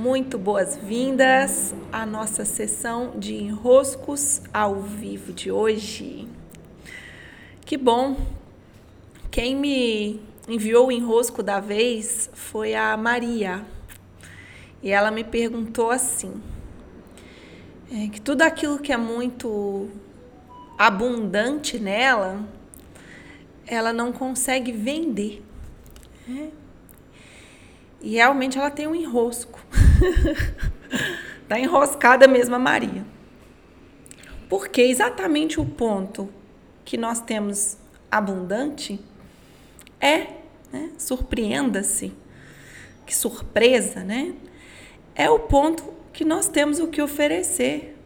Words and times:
Muito 0.00 0.38
boas-vindas 0.38 1.74
à 1.92 2.06
nossa 2.06 2.42
sessão 2.42 3.18
de 3.18 3.34
enroscos 3.34 4.40
ao 4.50 4.76
vivo 4.76 5.30
de 5.30 5.52
hoje. 5.52 6.26
Que 7.66 7.76
bom! 7.76 8.16
Quem 9.30 9.54
me 9.54 10.18
enviou 10.48 10.86
o 10.86 10.90
enrosco 10.90 11.42
da 11.42 11.60
vez 11.60 12.30
foi 12.32 12.74
a 12.74 12.96
Maria. 12.96 13.62
E 14.82 14.88
ela 14.90 15.10
me 15.10 15.22
perguntou 15.22 15.90
assim: 15.90 16.32
é, 17.92 18.08
que 18.08 18.22
tudo 18.22 18.40
aquilo 18.40 18.78
que 18.78 18.94
é 18.94 18.96
muito 18.96 19.90
abundante 20.78 21.78
nela, 21.78 22.42
ela 23.66 23.92
não 23.92 24.14
consegue 24.14 24.72
vender. 24.72 25.44
É. 26.26 26.48
E 28.00 28.12
realmente 28.14 28.56
ela 28.56 28.70
tem 28.70 28.86
um 28.86 28.94
enrosco. 28.94 29.60
tá 31.48 31.58
enroscada 31.58 32.26
mesmo 32.26 32.54
a 32.54 32.58
Maria. 32.58 33.04
Porque 34.48 34.80
exatamente 34.80 35.60
o 35.60 35.64
ponto 35.64 36.28
que 36.84 36.96
nós 36.96 37.20
temos 37.20 37.76
abundante 38.10 39.00
é, 40.00 40.26
né, 40.72 40.90
surpreenda-se, 40.98 42.12
que 43.06 43.14
surpresa, 43.14 44.02
né? 44.02 44.34
É 45.14 45.28
o 45.28 45.38
ponto 45.38 45.92
que 46.12 46.24
nós 46.24 46.48
temos 46.48 46.78
o 46.80 46.88
que 46.88 47.02
oferecer 47.02 47.96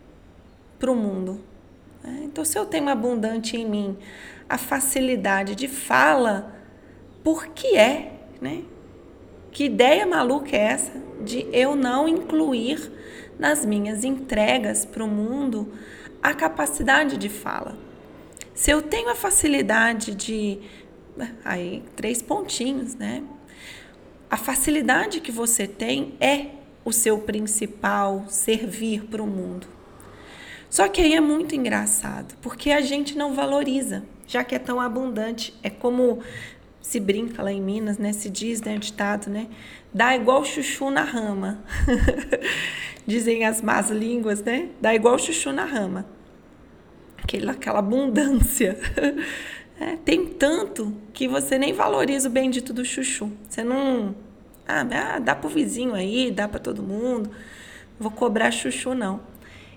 para 0.78 0.90
o 0.90 0.96
mundo. 0.96 1.40
Né? 2.02 2.22
Então, 2.24 2.44
se 2.44 2.58
eu 2.58 2.66
tenho 2.66 2.88
abundante 2.88 3.56
em 3.56 3.68
mim 3.68 3.98
a 4.48 4.58
facilidade 4.58 5.54
de 5.54 5.68
fala, 5.68 6.54
por 7.22 7.48
que 7.48 7.76
é, 7.76 8.12
né? 8.40 8.64
Que 9.54 9.66
ideia 9.66 10.04
maluca 10.04 10.56
é 10.56 10.58
essa 10.58 10.92
de 11.24 11.46
eu 11.52 11.76
não 11.76 12.08
incluir 12.08 12.90
nas 13.38 13.64
minhas 13.64 14.02
entregas 14.02 14.84
para 14.84 15.04
o 15.04 15.06
mundo 15.06 15.72
a 16.20 16.34
capacidade 16.34 17.16
de 17.16 17.28
fala? 17.28 17.78
Se 18.52 18.72
eu 18.72 18.82
tenho 18.82 19.08
a 19.10 19.14
facilidade 19.14 20.12
de. 20.12 20.58
Aí, 21.44 21.84
três 21.94 22.20
pontinhos, 22.20 22.96
né? 22.96 23.22
A 24.28 24.36
facilidade 24.36 25.20
que 25.20 25.30
você 25.30 25.68
tem 25.68 26.16
é 26.20 26.46
o 26.84 26.90
seu 26.90 27.18
principal 27.18 28.24
servir 28.26 29.04
para 29.04 29.22
o 29.22 29.26
mundo. 29.26 29.68
Só 30.68 30.88
que 30.88 31.00
aí 31.00 31.14
é 31.14 31.20
muito 31.20 31.54
engraçado, 31.54 32.34
porque 32.42 32.72
a 32.72 32.80
gente 32.80 33.16
não 33.16 33.32
valoriza, 33.32 34.02
já 34.26 34.42
que 34.42 34.56
é 34.56 34.58
tão 34.58 34.80
abundante. 34.80 35.54
É 35.62 35.70
como 35.70 36.18
se 36.84 37.00
brinca 37.00 37.42
lá 37.42 37.50
em 37.50 37.62
Minas, 37.62 37.96
né? 37.96 38.12
Se 38.12 38.28
diz, 38.28 38.60
né, 38.60 38.76
ditado, 38.76 39.30
né? 39.30 39.48
Dá 39.92 40.14
igual 40.14 40.44
chuchu 40.44 40.90
na 40.90 41.02
rama. 41.02 41.64
Dizem 43.06 43.46
as 43.46 43.62
más 43.62 43.88
línguas, 43.88 44.42
né? 44.42 44.68
Dá 44.82 44.94
igual 44.94 45.18
chuchu 45.18 45.50
na 45.50 45.64
rama. 45.64 46.04
Aquela, 47.16 47.52
aquela 47.52 47.78
abundância. 47.78 48.78
É, 49.76 49.96
tem 49.96 50.24
tanto 50.24 50.94
que 51.12 51.26
você 51.26 51.58
nem 51.58 51.72
valoriza 51.72 52.28
o 52.28 52.30
bendito 52.30 52.72
do 52.72 52.84
chuchu. 52.84 53.32
Você 53.48 53.64
não. 53.64 54.14
Ah, 54.68 54.86
ah 55.16 55.18
dá 55.18 55.34
pro 55.34 55.48
vizinho 55.48 55.94
aí, 55.94 56.30
dá 56.30 56.46
para 56.46 56.60
todo 56.60 56.80
mundo. 56.80 57.28
Vou 57.98 58.12
cobrar 58.12 58.52
chuchu, 58.52 58.94
não. 58.94 59.20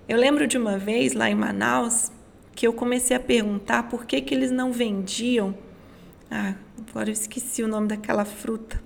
Eu 0.07 0.19
lembro 0.19 0.45
de 0.45 0.55
uma 0.55 0.77
vez 0.77 1.13
lá 1.13 1.31
em 1.31 1.33
Manaus 1.33 2.11
que 2.53 2.67
eu 2.67 2.73
comecei 2.73 3.17
a 3.17 3.19
perguntar 3.19 3.89
por 3.89 4.05
que, 4.05 4.21
que 4.21 4.35
eles 4.35 4.51
não 4.51 4.71
vendiam 4.71 5.57
ah, 6.29 6.53
agora 6.89 7.09
eu 7.09 7.13
esqueci 7.13 7.63
o 7.63 7.67
nome 7.67 7.87
daquela 7.87 8.25
fruta. 8.25 8.81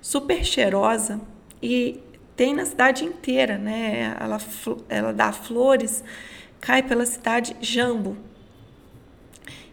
Super 0.00 0.44
cheirosa 0.44 1.20
e 1.62 2.00
tem 2.36 2.54
na 2.54 2.64
cidade 2.64 3.04
inteira, 3.04 3.58
né? 3.58 4.16
Ela, 4.18 4.38
ela 4.88 5.12
dá 5.12 5.32
flores, 5.32 6.04
cai 6.60 6.82
pela 6.82 7.04
cidade 7.04 7.56
jambo. 7.60 8.16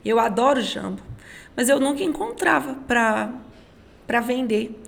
Eu 0.04 0.20
adoro 0.20 0.62
jambo, 0.62 1.02
mas 1.56 1.70
eu 1.70 1.80
nunca 1.80 2.04
encontrava 2.04 2.76
para 2.88 4.22
vender. 4.22 4.82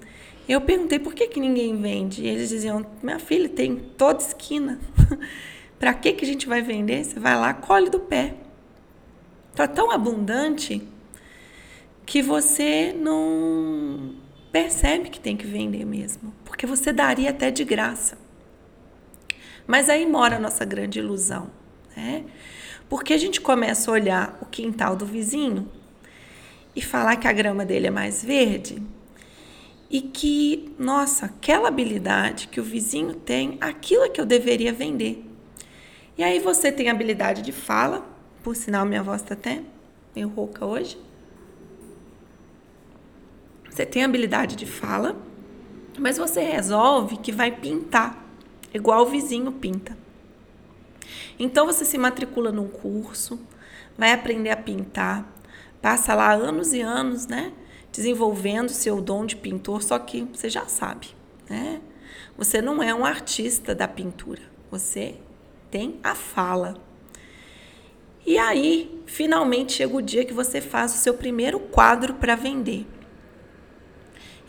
Eu 0.48 0.62
perguntei 0.62 0.98
por 0.98 1.14
que, 1.14 1.28
que 1.28 1.40
ninguém 1.40 1.76
vende. 1.76 2.24
E 2.24 2.28
eles 2.28 2.50
diziam: 2.50 2.86
minha 3.04 3.20
filha, 3.20 3.50
tem 3.50 3.76
toda 3.76 4.22
esquina. 4.22 4.80
para 5.78 5.94
que, 5.94 6.14
que 6.14 6.26
a 6.26 6.28
gente 6.28 6.48
vai 6.48 6.62
vender? 6.62 7.04
Você 7.04 7.20
vai 7.20 7.36
lá, 7.36 7.54
colhe 7.54 7.90
do 7.90 8.00
pé. 8.00 8.36
Está 9.52 9.68
tão 9.68 9.92
abundante 9.92 10.88
que 12.08 12.22
você 12.22 12.96
não 12.98 14.16
percebe 14.50 15.10
que 15.10 15.20
tem 15.20 15.36
que 15.36 15.46
vender 15.46 15.86
mesmo, 15.86 16.34
porque 16.46 16.66
você 16.66 16.94
daria 16.94 17.32
até 17.32 17.52
de 17.52 17.66
graça. 17.66 18.18
Mas 19.68 19.90
aí 19.90 20.06
mora 20.06 20.38
a 20.38 20.40
nossa 20.40 20.64
grande 20.64 21.00
ilusão, 21.00 21.52
né? 21.96 22.24
Porque 22.88 23.12
a 23.12 23.18
gente 23.18 23.42
começa 23.42 23.92
a 23.92 23.94
olhar 23.94 24.40
o 24.42 24.46
quintal 24.46 24.96
do 24.96 25.06
vizinho 25.06 25.70
e 26.74 26.82
falar 26.82 27.18
que 27.18 27.28
a 27.28 27.34
grama 27.34 27.66
dele 27.66 27.88
é 27.88 27.92
mais 27.92 28.24
verde 28.24 28.82
e 29.92 30.00
que, 30.00 30.74
nossa, 30.80 31.26
aquela 31.26 31.68
habilidade 31.68 32.48
que 32.48 32.62
o 32.62 32.64
vizinho 32.64 33.16
tem, 33.16 33.58
aquilo 33.60 34.06
é 34.06 34.10
que 34.10 34.22
eu 34.22 34.26
deveria 34.26 34.72
vender. 34.72 35.26
E 36.18 36.24
aí 36.24 36.40
você 36.40 36.72
tem 36.72 36.90
habilidade 36.90 37.42
de 37.42 37.52
fala, 37.52 38.10
por 38.42 38.56
sinal 38.56 38.86
minha 38.86 39.04
voz 39.04 39.22
está 39.22 39.34
até 39.34 39.62
meio 40.16 40.30
rouca 40.30 40.66
hoje. 40.66 40.98
Você 43.78 43.86
tem 43.86 44.04
habilidade 44.04 44.56
de 44.56 44.66
fala, 44.66 45.16
mas 46.00 46.18
você 46.18 46.42
resolve 46.42 47.18
que 47.18 47.32
vai 47.32 47.52
pintar, 47.52 48.26
igual 48.74 49.04
o 49.04 49.06
vizinho 49.06 49.52
pinta. 49.52 49.96
Então 51.38 51.68
você 51.68 51.86
se 51.86 51.96
matricula 51.96 52.52
num 52.52 52.68
curso, 52.68 53.40
vai 53.96 54.14
aprender 54.14 54.50
a 54.50 54.58
pintar, 54.58 55.32
passa 55.80 56.16
lá 56.16 56.34
anos 56.34 56.74
e 56.74 56.82
anos, 56.82 57.28
né? 57.28 57.54
Desenvolvendo 57.92 58.70
seu 58.70 59.00
dom 59.00 59.28
de 59.28 59.36
pintor, 59.36 59.84
só 59.84 60.00
que 60.00 60.24
você 60.24 60.50
já 60.50 60.66
sabe, 60.66 61.10
né? 61.48 61.80
Você 62.36 62.64
não 62.64 62.82
é 62.82 62.92
um 62.96 63.06
artista 63.06 63.76
da 63.76 63.88
pintura, 63.88 64.42
você 64.72 65.18
tem 65.70 66.00
a 66.04 66.16
fala. 66.16 66.82
E 68.26 68.40
aí, 68.40 69.04
finalmente 69.06 69.74
chega 69.74 69.96
o 69.96 70.02
dia 70.02 70.26
que 70.26 70.34
você 70.34 70.62
faz 70.62 70.96
o 70.96 70.98
seu 70.98 71.14
primeiro 71.14 71.60
quadro 71.60 72.16
para 72.16 72.34
vender 72.34 72.88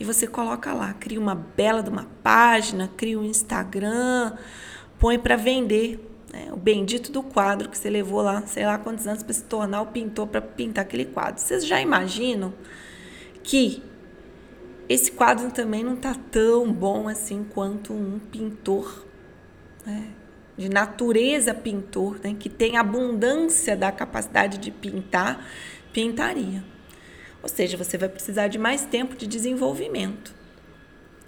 e 0.01 0.05
você 0.05 0.27
coloca 0.27 0.73
lá, 0.73 0.95
cria 0.95 1.19
uma 1.19 1.35
bela 1.35 1.83
de 1.83 1.91
uma 1.91 2.07
página, 2.23 2.89
cria 2.97 3.19
um 3.19 3.25
Instagram, 3.25 4.37
põe 4.99 5.19
para 5.19 5.35
vender. 5.37 5.99
Né? 6.33 6.49
O 6.53 6.57
bendito 6.57 7.11
do 7.11 7.23
quadro 7.23 7.69
que 7.69 7.77
você 7.77 7.91
levou 7.91 8.23
lá, 8.23 8.43
sei 8.47 8.65
lá 8.65 8.79
quantos 8.79 9.07
anos 9.07 9.23
para 9.23 9.33
se 9.33 9.43
tornar 9.45 9.83
o 9.83 9.87
pintor 9.87 10.29
para 10.29 10.41
pintar 10.41 10.85
aquele 10.85 11.05
quadro. 11.05 11.41
Vocês 11.41 11.67
já 11.67 11.81
imaginam 11.81 12.55
que 13.43 13.83
esse 14.89 15.11
quadro 15.11 15.51
também 15.51 15.83
não 15.83 15.95
está 15.95 16.15
tão 16.31 16.73
bom 16.73 17.09
assim 17.09 17.45
quanto 17.53 17.93
um 17.93 18.19
pintor 18.19 19.05
né? 19.85 20.11
de 20.57 20.69
natureza 20.69 21.53
pintor, 21.53 22.21
né? 22.23 22.37
que 22.39 22.49
tem 22.49 22.77
abundância 22.77 23.77
da 23.77 23.91
capacidade 23.91 24.59
de 24.59 24.71
pintar, 24.71 25.45
pintaria. 25.93 26.63
Ou 27.49 27.55
seja, 27.55 27.79
você 27.79 27.97
vai 27.97 28.11
precisar 28.11 28.49
de 28.49 28.59
mais 28.59 28.85
tempo 28.85 29.17
de 29.17 29.27
desenvolvimento 29.27 30.35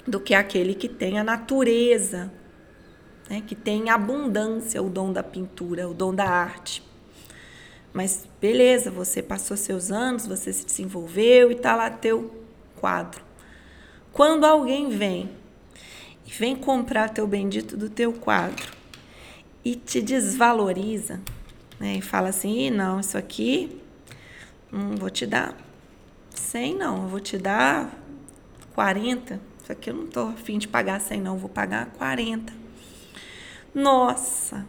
do 0.07 0.21
que 0.21 0.35
aquele 0.35 0.75
que 0.75 0.87
tem 0.87 1.19
a 1.19 1.25
natureza, 1.25 2.31
né? 3.27 3.43
que 3.47 3.55
tem 3.55 3.89
abundância, 3.89 4.83
o 4.83 4.91
dom 4.91 5.15
da 5.15 5.23
pintura, 5.23 5.89
o 5.89 5.95
dom 5.95 6.15
da 6.15 6.29
arte. 6.29 6.83
Mas 7.91 8.29
beleza, 8.39 8.91
você 8.91 9.23
passou 9.23 9.57
seus 9.57 9.91
anos, 9.91 10.27
você 10.27 10.53
se 10.53 10.67
desenvolveu 10.67 11.51
e 11.51 11.55
está 11.55 11.75
lá 11.75 11.89
teu 11.89 12.45
quadro. 12.77 13.25
Quando 14.13 14.45
alguém 14.45 14.91
vem 14.91 15.31
e 16.27 16.31
vem 16.31 16.55
comprar 16.55 17.09
teu 17.09 17.27
bendito 17.27 17.79
do 17.79 17.89
teu 17.89 18.13
quadro 18.13 18.71
e 19.65 19.75
te 19.75 20.03
desvaloriza, 20.03 21.19
né? 21.79 21.95
E 21.95 22.03
fala 22.03 22.29
assim, 22.29 22.69
não, 22.69 23.01
isso 23.01 23.17
aqui 23.17 23.81
não 24.71 24.97
vou 24.97 25.09
te 25.09 25.25
dar 25.25 25.70
100 26.41 26.77
não, 26.77 27.03
eu 27.03 27.09
vou 27.09 27.21
te 27.21 27.39
dar 27.39 27.91
40. 28.75 29.41
Isso 29.63 29.71
aqui 29.71 29.91
eu 29.91 29.95
não 29.95 30.07
tô 30.07 30.29
afim 30.29 30.59
de 30.59 30.67
pagar 30.67 31.01
100 31.01 31.21
não, 31.21 31.35
eu 31.35 31.39
vou 31.39 31.51
pagar 31.51 31.87
40. 31.87 32.53
Nossa, 33.75 34.67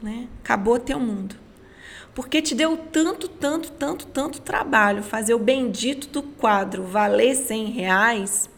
né? 0.00 0.28
Acabou 0.42 0.78
teu 0.78 0.98
mundo. 0.98 1.34
Porque 2.14 2.40
te 2.40 2.54
deu 2.54 2.76
tanto, 2.76 3.28
tanto, 3.28 3.70
tanto, 3.72 4.06
tanto 4.06 4.40
trabalho 4.40 5.02
fazer 5.02 5.34
o 5.34 5.38
bendito 5.38 6.08
do 6.08 6.22
quadro 6.22 6.82
valer 6.82 7.34
100 7.34 7.66
reais, 7.66 8.50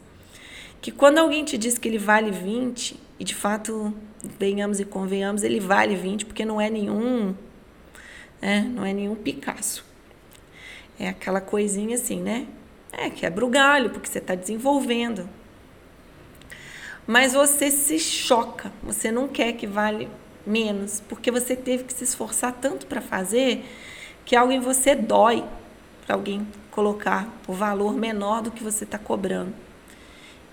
que 0.81 0.91
quando 0.91 1.19
alguém 1.19 1.45
te 1.45 1.59
diz 1.59 1.77
que 1.77 1.89
ele 1.89 1.99
vale 1.99 2.31
20, 2.31 2.99
e 3.19 3.25
de 3.25 3.35
fato, 3.35 3.93
venhamos 4.39 4.81
e 4.81 4.85
convenhamos, 4.85 5.43
ele 5.43 5.61
vale 5.61 5.95
20 5.95 6.25
porque 6.25 6.45
não 6.45 6.61
é 6.61 6.71
nenhum, 6.71 7.35
né? 8.41 8.61
não 8.63 8.85
é 8.85 8.93
nenhum 8.95 9.15
Picasso. 9.15 9.90
É 11.01 11.09
aquela 11.09 11.41
coisinha 11.41 11.97
assim, 11.97 12.21
né? 12.21 12.47
É, 12.93 13.09
quebra 13.09 13.43
o 13.43 13.49
galho, 13.49 13.89
porque 13.89 14.07
você 14.07 14.19
está 14.19 14.35
desenvolvendo. 14.35 15.27
mas 17.07 17.33
você 17.33 17.71
se 17.71 17.99
choca, 17.99 18.71
você 18.83 19.11
não 19.11 19.27
quer 19.27 19.55
que 19.55 19.67
vale 19.67 20.11
menos, 20.47 21.03
porque 21.09 21.31
você 21.31 21.57
teve 21.57 21.85
que 21.85 21.95
se 21.95 22.05
esforçar 22.05 22.53
tanto 22.53 22.85
para 22.87 23.01
fazer 23.01 23.65
que 24.27 24.37
algo 24.37 24.53
em 24.53 24.61
você 24.61 24.95
dói 24.95 25.43
para 26.05 26.15
alguém 26.15 26.47
colocar 26.71 27.27
o 27.49 27.55
valor 27.55 27.95
menor 27.95 28.43
do 28.43 28.51
que 28.51 28.63
você 28.63 28.85
está 28.85 28.99
cobrando. 28.99 29.55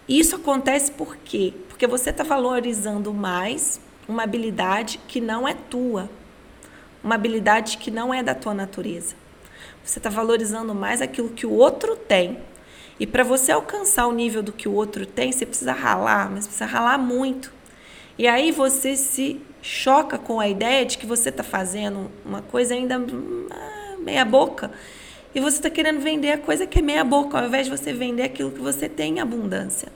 Isso 0.08 0.38
acontece 0.38 0.94
por 0.94 1.18
quê? 1.18 1.54
Porque 1.68 1.86
você 1.86 2.10
está 2.12 2.24
valorizando 2.24 3.14
mais 3.14 3.82
uma 4.08 4.24
habilidade 4.24 4.98
que 5.10 5.20
não 5.20 5.46
é 5.46 5.54
tua, 5.54 6.10
uma 7.04 7.16
habilidade 7.16 7.78
que 7.78 7.92
não 7.92 8.14
é 8.14 8.24
da 8.24 8.34
tua 8.34 8.54
natureza. 8.54 9.27
Você 9.88 10.00
está 10.00 10.10
valorizando 10.10 10.76
mais 10.76 11.02
aquilo 11.02 11.30
que 11.30 11.46
o 11.46 11.52
outro 11.52 11.96
tem. 11.96 12.40
E 13.00 13.08
para 13.08 13.24
você 13.24 13.54
alcançar 13.54 14.06
o 14.08 14.12
nível 14.12 14.44
do 14.44 14.52
que 14.52 14.68
o 14.68 14.74
outro 14.74 15.06
tem, 15.06 15.32
você 15.32 15.46
precisa 15.46 15.72
ralar, 15.72 16.30
mas 16.30 16.46
precisa 16.46 16.66
ralar 16.66 16.98
muito. 16.98 17.54
E 18.18 18.28
aí 18.28 18.52
você 18.52 18.98
se 18.98 19.40
choca 19.62 20.18
com 20.18 20.42
a 20.42 20.48
ideia 20.50 20.86
de 20.86 20.98
que 20.98 21.06
você 21.06 21.30
está 21.30 21.42
fazendo 21.42 22.12
uma 22.26 22.42
coisa 22.42 22.74
ainda 22.74 22.96
ah, 22.98 23.96
meia 24.00 24.26
boca 24.26 24.72
e 25.34 25.40
você 25.40 25.58
está 25.58 25.70
querendo 25.70 26.02
vender 26.02 26.32
a 26.32 26.38
coisa 26.38 26.68
que 26.68 26.80
é 26.80 26.82
meia 26.82 27.04
boca, 27.06 27.38
ao 27.40 27.46
invés 27.46 27.68
de 27.68 27.78
você 27.78 27.94
vender 27.94 28.24
aquilo 28.24 28.52
que 28.52 28.60
você 28.60 28.90
tem 28.90 29.18
em 29.18 29.20
abundância. 29.22 29.90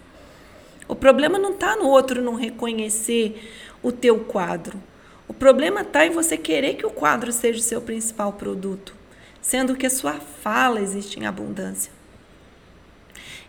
O 0.88 0.96
problema 0.96 1.38
não 1.38 1.52
está 1.52 1.76
no 1.76 1.88
outro 1.90 2.22
não 2.22 2.36
reconhecer 2.36 3.42
o 3.84 3.92
teu 3.92 4.20
quadro. 4.20 4.82
O 5.28 5.34
problema 5.34 5.82
está 5.82 6.06
em 6.06 6.12
você 6.12 6.38
querer 6.38 6.76
que 6.76 6.86
o 6.86 6.92
quadro 6.92 7.32
seja 7.34 7.60
o 7.60 7.64
seu 7.64 7.82
principal 7.82 8.34
produto, 8.34 9.01
sendo 9.42 9.76
que 9.76 9.86
a 9.86 9.90
sua 9.90 10.14
fala 10.14 10.80
existe 10.80 11.20
em 11.20 11.26
abundância. 11.26 11.92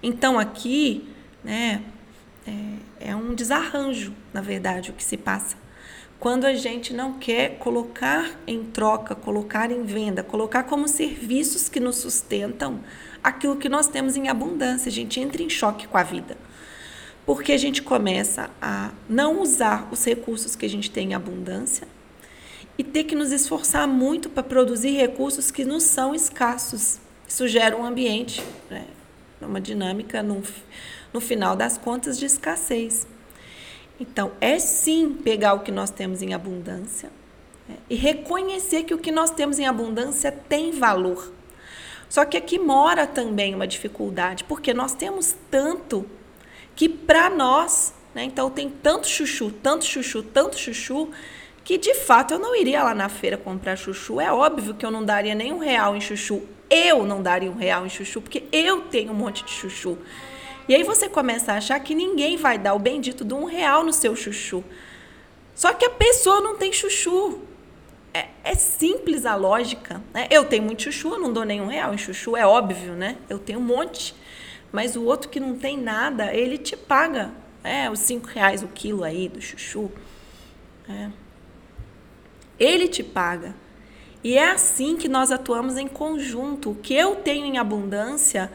Então 0.02 0.38
aqui, 0.38 1.08
né, 1.44 1.82
é, 2.46 3.10
é 3.10 3.16
um 3.16 3.34
desarranjo, 3.34 4.12
na 4.32 4.40
verdade, 4.40 4.90
o 4.90 4.94
que 4.94 5.04
se 5.04 5.16
passa 5.16 5.56
quando 6.22 6.44
a 6.44 6.54
gente 6.54 6.94
não 6.94 7.14
quer 7.14 7.58
colocar 7.58 8.30
em 8.46 8.62
troca, 8.62 9.12
colocar 9.12 9.72
em 9.72 9.82
venda, 9.82 10.22
colocar 10.22 10.62
como 10.62 10.86
serviços 10.86 11.68
que 11.68 11.80
nos 11.80 11.96
sustentam 11.96 12.78
aquilo 13.20 13.56
que 13.56 13.68
nós 13.68 13.88
temos 13.88 14.16
em 14.16 14.28
abundância. 14.28 14.88
A 14.88 14.92
gente 14.92 15.18
entra 15.18 15.42
em 15.42 15.50
choque 15.50 15.88
com 15.88 15.98
a 15.98 16.04
vida. 16.04 16.36
Porque 17.26 17.50
a 17.50 17.58
gente 17.58 17.82
começa 17.82 18.48
a 18.62 18.92
não 19.08 19.42
usar 19.42 19.88
os 19.90 20.04
recursos 20.04 20.54
que 20.54 20.64
a 20.64 20.68
gente 20.68 20.92
tem 20.92 21.10
em 21.10 21.14
abundância 21.14 21.88
e 22.78 22.84
ter 22.84 23.04
que 23.04 23.14
nos 23.14 23.32
esforçar 23.32 23.86
muito 23.86 24.30
para 24.30 24.42
produzir 24.42 24.96
recursos 24.96 25.50
que 25.50 25.64
nos 25.64 25.82
são 25.82 26.14
escassos. 26.14 26.98
Isso 27.26 27.46
gera 27.48 27.76
um 27.76 27.84
ambiente, 27.84 28.42
né? 28.70 28.86
uma 29.40 29.60
dinâmica, 29.60 30.22
no, 30.22 30.42
no 31.12 31.20
final 31.20 31.56
das 31.56 31.76
contas, 31.76 32.18
de 32.18 32.26
escassez. 32.26 33.06
Então, 33.98 34.32
é 34.40 34.58
sim 34.58 35.12
pegar 35.12 35.54
o 35.54 35.60
que 35.60 35.70
nós 35.70 35.90
temos 35.90 36.22
em 36.22 36.34
abundância 36.34 37.10
né, 37.68 37.76
e 37.88 37.94
reconhecer 37.94 38.84
que 38.84 38.94
o 38.94 38.98
que 38.98 39.12
nós 39.12 39.30
temos 39.30 39.58
em 39.58 39.66
abundância 39.66 40.32
tem 40.32 40.72
valor. 40.72 41.32
Só 42.08 42.24
que 42.24 42.36
aqui 42.36 42.58
mora 42.58 43.06
também 43.06 43.54
uma 43.54 43.66
dificuldade, 43.66 44.44
porque 44.44 44.74
nós 44.74 44.94
temos 44.94 45.34
tanto 45.50 46.04
que 46.74 46.88
para 46.88 47.30
nós, 47.30 47.94
né, 48.14 48.24
então 48.24 48.50
tem 48.50 48.68
tanto 48.68 49.06
chuchu, 49.06 49.50
tanto 49.50 49.84
chuchu, 49.84 50.22
tanto 50.22 50.58
chuchu, 50.58 51.10
que 51.64 51.78
de 51.78 51.94
fato 51.94 52.34
eu 52.34 52.38
não 52.38 52.54
iria 52.54 52.82
lá 52.82 52.94
na 52.94 53.08
feira 53.08 53.36
comprar 53.36 53.76
chuchu. 53.76 54.20
É 54.20 54.32
óbvio 54.32 54.74
que 54.74 54.84
eu 54.84 54.90
não 54.90 55.04
daria 55.04 55.34
nem 55.34 55.52
um 55.52 55.58
real 55.58 55.96
em 55.96 56.00
chuchu. 56.00 56.42
Eu 56.68 57.04
não 57.04 57.22
daria 57.22 57.50
um 57.50 57.56
real 57.56 57.86
em 57.86 57.88
chuchu, 57.88 58.20
porque 58.20 58.44
eu 58.50 58.82
tenho 58.82 59.12
um 59.12 59.14
monte 59.14 59.44
de 59.44 59.50
chuchu. 59.50 59.98
E 60.68 60.74
aí 60.74 60.82
você 60.82 61.08
começa 61.08 61.52
a 61.52 61.56
achar 61.56 61.78
que 61.80 61.94
ninguém 61.94 62.36
vai 62.36 62.58
dar 62.58 62.74
o 62.74 62.78
bendito 62.78 63.24
de 63.24 63.34
um 63.34 63.44
real 63.44 63.84
no 63.84 63.92
seu 63.92 64.16
chuchu. 64.16 64.64
Só 65.54 65.72
que 65.72 65.84
a 65.84 65.90
pessoa 65.90 66.40
não 66.40 66.56
tem 66.56 66.72
chuchu. 66.72 67.40
É, 68.14 68.28
é 68.44 68.54
simples 68.54 69.24
a 69.26 69.34
lógica. 69.34 70.02
Né? 70.12 70.26
Eu 70.30 70.44
tenho 70.44 70.62
muito 70.62 70.82
chuchu, 70.82 71.14
eu 71.14 71.20
não 71.20 71.32
dou 71.32 71.44
nenhum 71.44 71.66
real 71.66 71.94
em 71.94 71.98
chuchu, 71.98 72.36
é 72.36 72.46
óbvio, 72.46 72.92
né? 72.92 73.16
Eu 73.28 73.38
tenho 73.38 73.58
um 73.58 73.62
monte. 73.62 74.14
Mas 74.70 74.96
o 74.96 75.04
outro 75.04 75.28
que 75.28 75.38
não 75.38 75.58
tem 75.58 75.76
nada, 75.76 76.34
ele 76.34 76.56
te 76.56 76.76
paga 76.76 77.30
é, 77.62 77.90
os 77.90 77.98
cinco 78.00 78.28
reais 78.28 78.62
o 78.62 78.68
quilo 78.68 79.04
aí 79.04 79.28
do 79.28 79.40
chuchu. 79.40 79.90
É. 80.88 81.21
Ele 82.58 82.88
te 82.88 83.02
paga. 83.02 83.54
E 84.24 84.36
é 84.36 84.50
assim 84.50 84.96
que 84.96 85.08
nós 85.08 85.32
atuamos 85.32 85.76
em 85.76 85.88
conjunto. 85.88 86.70
O 86.70 86.74
que 86.74 86.94
eu 86.94 87.16
tenho 87.16 87.44
em 87.44 87.58
abundância 87.58 88.50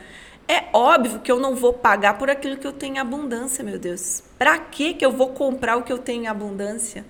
é 0.47 0.65
óbvio 0.71 1.19
que 1.19 1.31
eu 1.31 1.39
não 1.39 1.55
vou 1.55 1.73
pagar 1.73 2.17
por 2.17 2.29
aquilo 2.29 2.55
que 2.55 2.65
eu 2.65 2.71
tenho 2.71 2.95
em 2.95 2.99
abundância, 2.99 3.63
meu 3.63 3.77
Deus. 3.77 4.23
Para 4.37 4.57
que 4.57 4.93
que 4.93 5.05
eu 5.05 5.11
vou 5.11 5.29
comprar 5.29 5.75
o 5.75 5.83
que 5.83 5.91
eu 5.91 5.97
tenho 5.97 6.23
em 6.23 6.27
abundância? 6.27 7.05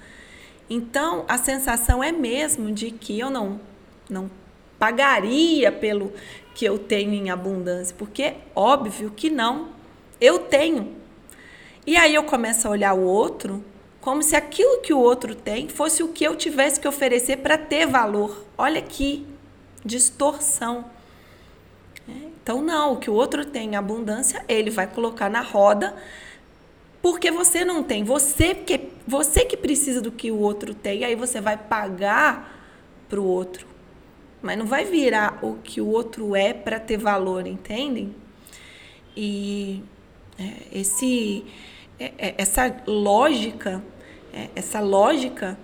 Então, 0.70 1.24
a 1.28 1.38
sensação 1.38 2.04
é 2.04 2.12
mesmo 2.12 2.72
de 2.72 2.92
que 2.92 3.18
eu 3.20 3.30
não 3.30 3.60
não 4.10 4.30
pagaria 4.80 5.72
pelo 5.72 6.14
que 6.56 6.66
eu 6.66 6.80
tenho 6.80 7.14
em 7.14 7.30
abundância, 7.30 7.96
porque 7.98 8.24
é 8.24 8.38
óbvio 8.56 9.12
que 9.16 9.30
não. 9.30 9.70
Eu 10.20 10.40
tenho. 10.40 10.96
E 11.86 11.96
aí 11.96 12.16
eu 12.16 12.24
começo 12.24 12.68
a 12.68 12.72
olhar 12.72 12.94
o 12.94 13.04
outro 13.04 13.64
como 14.02 14.24
se 14.24 14.36
aquilo 14.36 14.82
que 14.82 14.94
o 14.94 15.00
outro 15.00 15.36
tem 15.36 15.68
fosse 15.68 16.04
o 16.04 16.10
que 16.10 16.24
eu 16.24 16.36
tivesse 16.36 16.80
que 16.80 16.88
oferecer 16.88 17.38
para 17.38 17.58
ter 17.58 17.86
valor. 17.86 18.46
Olha 18.58 18.82
que 18.82 19.26
distorção. 19.84 20.86
Então, 22.08 22.62
não, 22.62 22.94
o 22.94 22.98
que 22.98 23.10
o 23.10 23.14
outro 23.14 23.46
tem 23.46 23.72
em 23.72 23.76
abundância, 23.76 24.44
ele 24.48 24.70
vai 24.70 24.88
colocar 24.88 25.30
na 25.30 25.42
roda, 25.42 25.96
porque 27.02 27.30
você 27.30 27.66
não 27.66 27.84
tem. 27.84 28.04
Você 28.04 28.56
que, 28.56 28.90
você 29.06 29.44
que 29.44 29.58
precisa 29.58 30.02
do 30.02 30.12
que 30.12 30.32
o 30.32 30.40
outro 30.40 30.74
tem, 30.74 31.04
aí 31.04 31.16
você 31.16 31.42
vai 31.42 31.58
pagar 31.58 32.58
para 33.10 33.20
o 33.20 33.26
outro. 33.26 33.68
Mas 34.42 34.58
não 34.58 34.66
vai 34.66 34.86
virar 34.86 35.40
o 35.42 35.56
que 35.56 35.82
o 35.82 35.88
outro 35.88 36.36
é 36.36 36.54
para 36.54 36.80
ter 36.80 36.98
valor, 36.98 37.46
entendem? 37.46 38.16
E 39.16 39.84
é, 40.40 40.80
esse, 40.80 41.44
é, 41.44 41.44
é 41.44 41.46
essa 42.00 42.84
lógica, 42.86 43.84
é, 44.34 44.50
essa 44.56 44.80
lógica, 44.80 45.58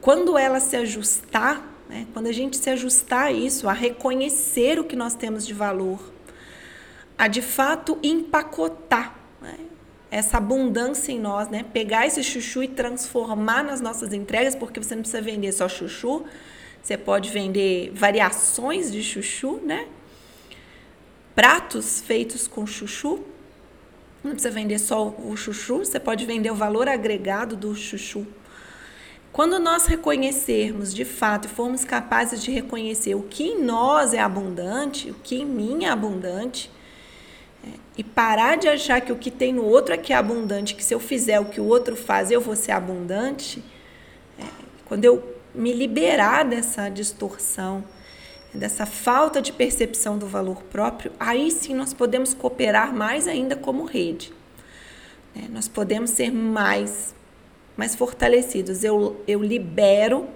quando 0.00 0.38
ela 0.38 0.60
se 0.60 0.76
ajustar 0.76 1.76
né? 1.88 2.06
Quando 2.12 2.26
a 2.26 2.32
gente 2.32 2.56
se 2.56 2.68
ajustar 2.70 3.26
a 3.26 3.32
isso, 3.32 3.68
a 3.68 3.72
reconhecer 3.72 4.78
o 4.78 4.84
que 4.84 4.96
nós 4.96 5.14
temos 5.14 5.46
de 5.46 5.54
valor, 5.54 6.00
a 7.16 7.28
de 7.28 7.40
fato 7.40 7.98
empacotar 8.02 9.16
né? 9.40 9.56
essa 10.10 10.38
abundância 10.38 11.12
em 11.12 11.20
nós, 11.20 11.48
né? 11.48 11.64
pegar 11.72 12.06
esse 12.06 12.22
chuchu 12.22 12.62
e 12.62 12.68
transformar 12.68 13.62
nas 13.62 13.80
nossas 13.80 14.12
entregas, 14.12 14.54
porque 14.54 14.80
você 14.80 14.94
não 14.94 15.02
precisa 15.02 15.22
vender 15.22 15.52
só 15.52 15.68
chuchu, 15.68 16.24
você 16.82 16.96
pode 16.96 17.30
vender 17.30 17.90
variações 17.94 18.90
de 18.90 19.02
chuchu, 19.02 19.60
né? 19.64 19.86
pratos 21.34 22.00
feitos 22.00 22.46
com 22.46 22.66
chuchu. 22.66 23.20
Não 24.22 24.32
precisa 24.32 24.50
vender 24.50 24.78
só 24.78 25.08
o 25.08 25.36
chuchu, 25.36 25.78
você 25.78 26.00
pode 26.00 26.26
vender 26.26 26.50
o 26.50 26.54
valor 26.54 26.88
agregado 26.88 27.56
do 27.56 27.74
chuchu. 27.74 28.26
Quando 29.36 29.58
nós 29.58 29.84
reconhecermos 29.84 30.94
de 30.94 31.04
fato 31.04 31.44
e 31.44 31.48
formos 31.48 31.84
capazes 31.84 32.42
de 32.42 32.50
reconhecer 32.50 33.14
o 33.14 33.22
que 33.22 33.44
em 33.44 33.62
nós 33.62 34.14
é 34.14 34.18
abundante, 34.18 35.10
o 35.10 35.14
que 35.14 35.36
em 35.36 35.44
mim 35.44 35.84
é 35.84 35.90
abundante, 35.90 36.70
é, 37.62 37.68
e 37.98 38.02
parar 38.02 38.56
de 38.56 38.66
achar 38.66 39.00
que 39.02 39.12
o 39.12 39.16
que 39.16 39.30
tem 39.30 39.52
no 39.52 39.62
outro 39.62 39.92
é 39.92 39.98
que 39.98 40.12
é 40.12 40.16
abundante, 40.16 40.74
que 40.74 40.82
se 40.82 40.94
eu 40.94 40.98
fizer 40.98 41.38
o 41.38 41.44
que 41.44 41.60
o 41.60 41.64
outro 41.64 41.94
faz 41.94 42.30
eu 42.30 42.40
vou 42.40 42.56
ser 42.56 42.72
abundante, 42.72 43.62
é, 44.38 44.44
quando 44.86 45.04
eu 45.04 45.36
me 45.54 45.72
liberar 45.72 46.44
dessa 46.44 46.88
distorção, 46.88 47.84
dessa 48.56 48.86
falta 48.86 49.40
de 49.40 49.52
percepção 49.52 50.18
do 50.18 50.26
valor 50.26 50.62
próprio, 50.64 51.12
aí 51.20 51.50
sim 51.50 51.74
nós 51.74 51.92
podemos 51.92 52.34
cooperar 52.34 52.94
mais 52.94 53.28
ainda 53.28 53.54
como 53.54 53.84
rede. 53.84 54.32
É, 55.34 55.48
nós 55.48 55.68
podemos 55.68 56.10
ser 56.10 56.32
mais 56.32 57.14
mais 57.76 57.94
fortalecidos. 57.94 58.82
Eu, 58.82 59.22
eu 59.28 59.42
libero 59.42 60.26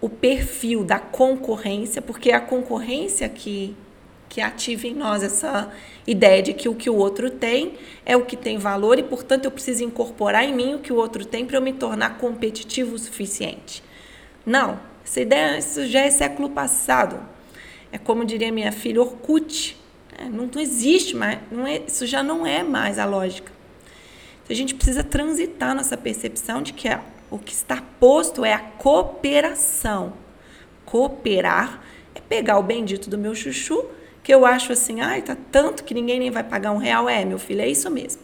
o 0.00 0.08
perfil 0.08 0.82
da 0.82 0.98
concorrência, 0.98 2.02
porque 2.02 2.30
é 2.30 2.34
a 2.34 2.40
concorrência 2.40 3.28
que, 3.28 3.76
que 4.28 4.40
ativa 4.40 4.88
em 4.88 4.94
nós 4.94 5.22
essa 5.22 5.72
ideia 6.04 6.42
de 6.42 6.52
que 6.52 6.68
o 6.68 6.74
que 6.74 6.90
o 6.90 6.96
outro 6.96 7.30
tem 7.30 7.78
é 8.04 8.16
o 8.16 8.24
que 8.24 8.36
tem 8.36 8.58
valor 8.58 8.98
e, 8.98 9.02
portanto, 9.04 9.44
eu 9.44 9.50
preciso 9.50 9.84
incorporar 9.84 10.42
em 10.44 10.52
mim 10.52 10.74
o 10.74 10.80
que 10.80 10.92
o 10.92 10.96
outro 10.96 11.24
tem 11.24 11.46
para 11.46 11.56
eu 11.56 11.62
me 11.62 11.72
tornar 11.72 12.18
competitivo 12.18 12.96
o 12.96 12.98
suficiente. 12.98 13.82
Não, 14.44 14.80
essa 15.04 15.20
ideia 15.20 15.58
isso 15.58 15.86
já 15.86 16.00
é 16.00 16.10
século 16.10 16.50
passado. 16.50 17.20
É 17.90 17.98
como 17.98 18.24
diria 18.24 18.50
minha 18.50 18.72
filha, 18.72 19.00
Orkut. 19.00 19.76
É, 20.18 20.24
não, 20.24 20.48
não 20.52 20.60
existe 20.60 21.16
mais, 21.16 21.38
não 21.50 21.66
é, 21.66 21.82
isso 21.86 22.06
já 22.06 22.22
não 22.22 22.46
é 22.46 22.62
mais 22.62 22.98
a 22.98 23.04
lógica. 23.04 23.52
Então, 24.42 24.54
a 24.54 24.56
gente 24.56 24.74
precisa 24.74 25.02
transitar 25.02 25.74
nessa 25.74 25.96
percepção 25.96 26.62
de 26.62 26.72
que 26.72 26.88
a, 26.88 27.00
o 27.30 27.38
que 27.38 27.52
está 27.52 27.82
posto 27.98 28.44
é 28.44 28.52
a 28.52 28.58
cooperação. 28.58 30.12
Cooperar 30.84 31.82
é 32.14 32.20
pegar 32.20 32.58
o 32.58 32.62
bendito 32.62 33.08
do 33.08 33.16
meu 33.16 33.34
chuchu, 33.34 33.84
que 34.22 34.32
eu 34.32 34.44
acho 34.46 34.72
assim, 34.72 35.00
ai, 35.00 35.22
tá 35.22 35.36
tanto 35.50 35.82
que 35.84 35.94
ninguém 35.94 36.18
nem 36.18 36.30
vai 36.30 36.44
pagar 36.44 36.72
um 36.72 36.78
real. 36.78 37.08
É, 37.08 37.24
meu 37.24 37.38
filho, 37.38 37.62
é 37.62 37.68
isso 37.68 37.90
mesmo. 37.90 38.22